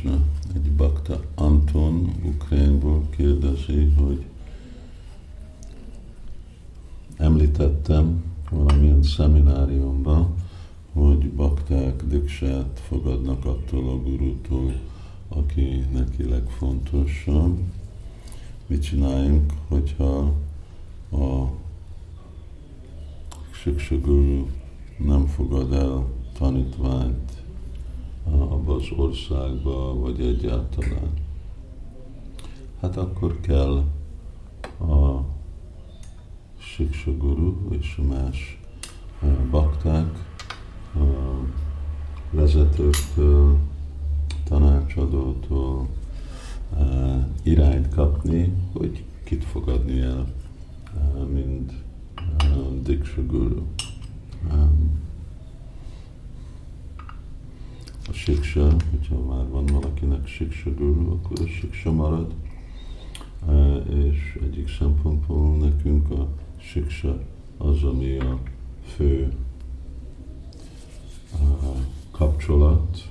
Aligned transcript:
Krishna. 0.00 0.18
Egy 0.54 0.72
bakta 0.72 1.20
Anton 1.34 2.12
Ukrajnból 2.24 3.08
kérdezi, 3.16 3.92
hogy 3.96 4.24
említettem 7.16 8.22
valamilyen 8.50 9.02
szemináriumban, 9.02 10.34
hogy 10.92 11.30
bakták 11.30 12.04
diksát 12.04 12.80
fogadnak 12.88 13.44
attól 13.44 13.88
a 13.88 13.96
gurútól, 13.96 14.74
aki 15.28 15.86
neki 15.92 16.28
legfontosabb. 16.28 17.58
Mit 18.66 18.82
csináljunk, 18.82 19.52
hogyha 19.68 20.32
a 21.12 21.46
Siksa 23.50 23.96
nem 24.98 25.26
fogad 25.26 25.72
el 25.72 26.06
tanítványt 26.38 27.39
az 28.80 28.88
országba, 28.96 29.94
vagy 29.94 30.20
egyáltalán. 30.20 31.12
Hát 32.80 32.96
akkor 32.96 33.40
kell 33.40 33.84
a 34.80 35.24
Siksa 36.58 37.16
Guru 37.16 37.54
és 37.70 38.00
más 38.08 38.60
bakták, 39.50 40.28
vezetőktől, 42.30 43.58
tanácsadótól 44.44 45.88
irányt 47.42 47.94
kapni, 47.94 48.52
hogy 48.72 49.04
kit 49.24 49.44
fogadni 49.44 50.00
el, 50.00 50.26
mint 51.32 51.72
Diksha 52.82 53.26
Guru. 53.26 53.62
A 58.08 58.09
siksa, 58.24 58.76
hogyha 58.90 59.18
már 59.34 59.48
van 59.48 59.66
valakinek 59.66 60.26
siksa 60.26 60.74
guru, 60.74 61.12
akkor 61.12 61.40
a 61.40 61.46
siksa 61.46 61.92
marad. 61.92 62.34
És 63.88 64.38
egyik 64.42 64.68
szempontból 64.78 65.56
nekünk 65.56 66.10
a 66.10 66.28
siksa 66.56 67.22
az, 67.56 67.82
ami 67.82 68.18
a 68.18 68.38
fő 68.84 69.32
kapcsolat, 72.10 73.08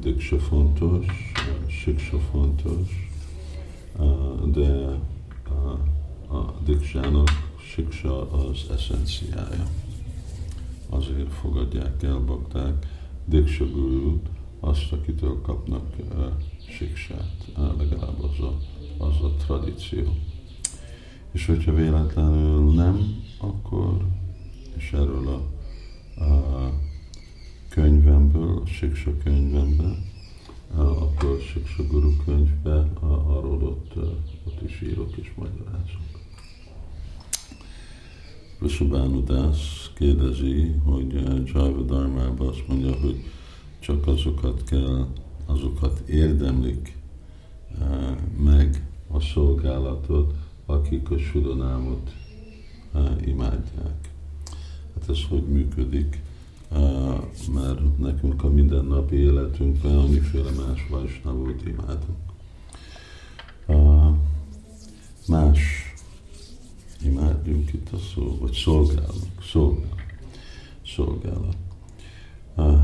diksa 0.00 0.38
fontos, 0.38 1.06
siksa 1.66 2.18
fontos, 2.18 3.10
de 4.52 4.98
a 6.28 6.52
diksának 6.64 7.28
siksa 7.74 8.30
az 8.30 8.66
eszenciája. 8.70 9.66
Azért 10.88 11.32
fogadják 11.32 12.02
el 12.02 12.18
bakták 12.18 12.86
Diksa 13.32 13.64
Gurút, 13.64 14.28
azt, 14.60 14.92
akitől 14.92 15.40
kapnak 15.40 15.94
uh, 15.98 16.24
siksát, 16.68 17.52
uh, 17.56 17.76
legalább 17.78 18.22
az 18.22 18.40
a, 18.40 18.56
az 19.04 19.22
a 19.22 19.34
tradíció. 19.46 20.02
És 21.30 21.46
hogyha 21.46 21.74
véletlenül 21.74 22.74
nem, 22.74 23.22
akkor, 23.38 24.06
és 24.76 24.92
erről 24.92 25.28
a, 25.28 25.42
a 26.24 26.72
könyvemből, 27.68 28.62
a 28.64 28.66
Siksa 28.66 29.16
könyvemben, 29.24 30.04
akkor 30.76 31.40
Siksa 31.40 31.86
Guru 31.86 32.16
könyvbe 32.24 32.88
arról 33.00 33.62
ott, 33.62 33.96
ott 34.46 34.62
is 34.62 34.82
írok 34.82 35.16
és 35.16 35.32
magyarázok. 35.36 36.11
Vishabánudász 38.62 39.90
kérdezi, 39.94 40.74
hogy 40.84 41.12
Jaiva 41.54 41.82
Dharmában 41.82 42.48
azt 42.48 42.68
mondja, 42.68 42.96
hogy 43.00 43.24
csak 43.78 44.06
azokat 44.06 44.64
kell, 44.64 45.06
azokat 45.46 45.98
érdemlik 46.08 46.96
meg 48.42 48.86
a 49.08 49.20
szolgálatot, 49.20 50.34
akik 50.66 51.10
a 51.10 51.18
Sudanámot 51.18 52.10
imádják. 53.24 54.10
Hát 54.94 55.08
ez 55.08 55.18
hogy 55.28 55.46
működik? 55.46 56.22
mert 57.54 57.98
nekünk 57.98 58.44
a 58.44 58.48
mindennapi 58.48 59.16
életünkben 59.16 59.96
annyiféle 59.96 60.50
más 60.66 60.86
vajsnavót 60.90 61.62
imádunk. 61.66 62.18
Más 65.26 65.58
imádjunk 67.04 67.72
itt 67.72 67.88
a 67.92 67.98
szó, 68.14 68.38
vagy 68.40 68.52
szolgálunk, 68.52 69.42
szolgál, 69.50 70.04
szolgálat. 70.86 71.56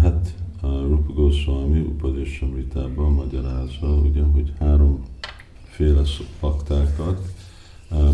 Hát 0.00 0.34
a 0.60 0.66
Rupa 0.66 1.12
Goswami 1.12 1.80
Upadeshamritában 1.80 3.12
magyarázza, 3.12 3.86
ugye, 3.86 4.22
hogy 4.22 4.52
háromféle 4.58 6.02
paktákat 6.40 7.32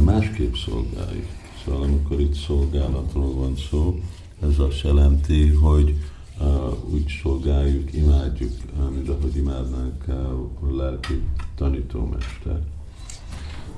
másképp 0.05 0.55
szolgáljuk. 0.55 1.27
Szóval 1.65 1.83
amikor 1.83 2.21
itt 2.21 2.35
szolgálatról 2.35 3.35
van 3.35 3.57
szó, 3.71 4.01
ez 4.43 4.59
azt 4.59 4.81
jelenti, 4.81 5.49
hogy 5.49 5.95
uh, 6.41 6.93
úgy 6.93 7.19
szolgáljuk, 7.23 7.93
imádjuk, 7.93 8.53
mint 8.95 9.09
ahogy 9.09 9.37
imádnánk 9.37 10.09
a 10.09 10.75
lelki 10.77 11.23
tanítómester. 11.55 12.61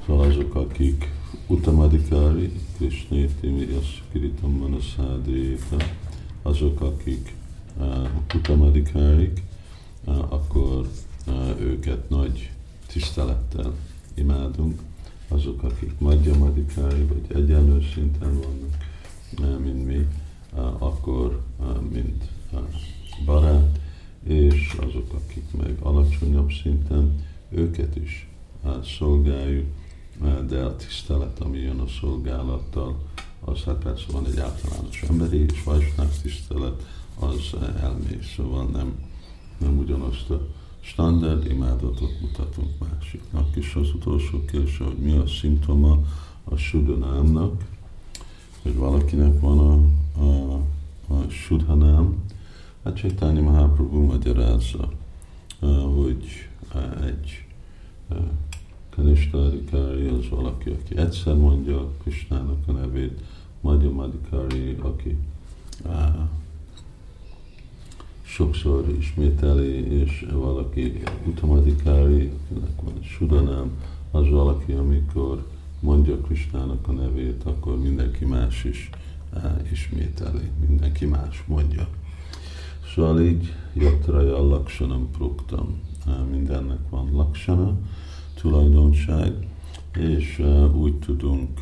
Szóval 0.06 0.28
azok, 0.28 0.54
akik 0.54 1.12
Utamadikári, 1.48 2.52
Krishneti, 2.76 3.48
Migyas 3.48 4.02
Kiritam 4.12 4.52
Manasádéta, 4.52 5.76
azok, 6.42 6.80
akik 6.80 7.34
uh, 7.78 8.08
Utamadikárik, 8.34 9.42
uh, 10.04 10.32
akkor 10.32 10.88
uh, 11.26 11.60
őket 11.60 12.08
nagy 12.08 12.50
tisztelettel 12.86 13.74
imádunk. 14.14 14.80
Azok, 15.28 15.62
akik 15.62 15.98
Madhyamadikári, 15.98 17.02
vagy 17.02 17.36
egyenlő 17.36 17.82
szinten 17.94 18.40
vannak, 18.40 18.76
uh, 19.38 19.64
mint 19.64 19.86
mi, 19.86 20.06
akkor 20.78 21.42
mint 21.92 22.24
barát, 23.24 23.78
és 24.22 24.76
azok, 24.78 25.12
akik 25.12 25.44
meg 25.58 25.76
alacsonyabb 25.80 26.50
szinten, 26.62 27.24
őket 27.50 27.96
is 27.96 28.28
szolgáljuk, 28.98 29.66
de 30.46 30.62
a 30.62 30.76
tisztelet, 30.76 31.40
ami 31.40 31.58
jön 31.58 31.78
a 31.78 31.86
szolgálattal, 32.00 32.96
az 33.44 33.62
hát 33.62 33.76
persze 33.76 34.04
van 34.12 34.26
egy 34.26 34.38
általános 34.38 35.02
emberi 35.02 35.44
és 35.44 35.62
vajsnák 35.62 36.20
tisztelet, 36.22 36.86
az 37.18 37.54
elmély, 37.80 38.20
szóval 38.36 38.64
nem, 38.64 38.94
nem 39.58 39.78
ugyanazt 39.78 40.30
a 40.30 40.46
standard 40.80 41.50
imádatot 41.50 42.20
mutatunk 42.20 42.70
másiknak. 42.78 43.56
És 43.56 43.74
az 43.74 43.94
utolsó 43.94 44.44
kérdés, 44.44 44.78
hogy 44.78 44.98
mi 44.98 45.16
a 45.16 45.26
szimptoma 45.26 45.98
a 46.44 46.56
sudanámnak, 46.56 47.64
hogy 48.62 48.76
valakinek 48.76 49.40
van 49.40 49.58
a 49.58 49.78
a, 50.18 50.54
a 51.08 51.28
Sudhanám, 51.28 52.24
hát 52.84 52.96
Chaitanya 52.96 53.40
Mahaprabhu 53.40 54.02
magyarázza, 54.02 54.88
hogy 55.94 56.48
egy 57.06 57.44
Kanishta 59.30 60.16
az 60.16 60.28
valaki, 60.28 60.70
aki 60.70 60.96
egyszer 60.96 61.36
mondja 61.36 61.90
Krishnának 62.02 62.58
a 62.66 62.72
nevét, 62.72 63.20
Madhyamadikari, 63.60 64.76
aki 64.80 65.16
sokszor 68.22 68.88
ismételi, 68.98 70.00
és 70.00 70.26
valaki 70.32 71.02
Utamadikári, 71.26 72.32
akinek 72.44 72.82
van 72.82 73.02
Sudanám, 73.02 73.70
az 74.10 74.28
valaki, 74.28 74.72
amikor 74.72 75.46
mondja 75.80 76.20
Krishnának 76.20 76.88
a 76.88 76.92
nevét, 76.92 77.42
akkor 77.44 77.78
mindenki 77.78 78.24
más 78.24 78.64
is 78.64 78.90
ismételi, 79.72 80.50
mindenki 80.66 81.04
más 81.04 81.44
mondja. 81.46 81.88
Szóval 82.94 83.20
így 83.20 83.52
Jatraja 83.72 84.48
Laksanam 84.48 85.10
Pruktam, 85.10 85.80
mindennek 86.30 86.78
van 86.90 87.10
Laksana, 87.12 87.76
tulajdonság, 88.40 89.32
és 89.98 90.42
úgy 90.74 90.94
tudunk 90.98 91.60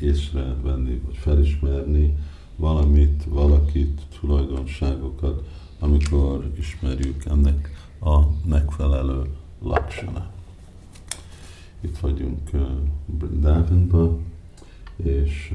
észrevenni, 0.00 1.00
vagy 1.04 1.16
felismerni 1.16 2.16
valamit, 2.56 3.24
valakit, 3.28 4.00
tulajdonságokat, 4.20 5.48
amikor 5.78 6.50
ismerjük 6.58 7.24
ennek 7.24 7.70
a 8.00 8.20
megfelelő 8.44 9.22
laksana. 9.62 10.30
Itt 11.80 11.98
vagyunk 11.98 12.50
Brindavanban, 13.06 14.24
és 14.96 15.54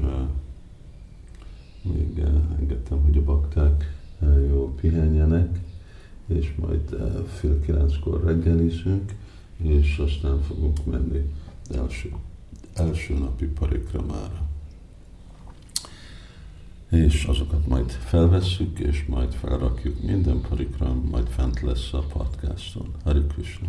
még 1.82 2.22
engedtem, 2.58 3.02
hogy 3.02 3.16
a 3.16 3.24
bakták 3.24 3.96
jól 4.48 4.72
pihenjenek, 4.80 5.60
és 6.26 6.54
majd 6.60 6.96
fél 7.26 7.60
kilenckor 7.60 8.24
reggelizünk, 8.24 9.14
és 9.56 9.98
aztán 9.98 10.42
fogunk 10.42 10.84
menni 10.84 11.32
első, 11.74 12.12
első 12.74 13.18
napi 13.18 13.46
parikramára. 13.46 14.50
és 16.90 17.24
azokat 17.24 17.66
majd 17.66 17.90
felvesszük, 17.90 18.78
és 18.78 19.04
majd 19.08 19.32
felrakjuk 19.32 20.02
minden 20.02 20.40
parikram, 20.48 21.08
majd 21.10 21.26
fent 21.28 21.60
lesz 21.60 21.92
a 21.92 21.98
podcaston. 21.98 22.94
Hari 23.04 23.22
Krishna. 23.26 23.68